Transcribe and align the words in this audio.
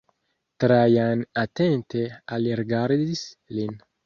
Trajan 0.63 1.21
atente 1.43 2.01
alrigardis 2.39 3.23
lin. 3.61 3.79